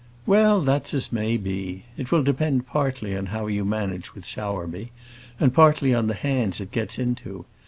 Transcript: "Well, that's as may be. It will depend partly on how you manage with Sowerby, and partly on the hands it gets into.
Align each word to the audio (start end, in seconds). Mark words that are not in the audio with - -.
"Well, 0.25 0.61
that's 0.61 0.95
as 0.95 1.13
may 1.13 1.37
be. 1.37 1.85
It 1.95 2.11
will 2.11 2.23
depend 2.23 2.65
partly 2.65 3.15
on 3.15 3.27
how 3.27 3.45
you 3.45 3.63
manage 3.63 4.15
with 4.15 4.25
Sowerby, 4.25 4.91
and 5.39 5.53
partly 5.53 5.93
on 5.93 6.07
the 6.07 6.15
hands 6.15 6.59
it 6.59 6.71
gets 6.71 6.97
into. 6.97 7.45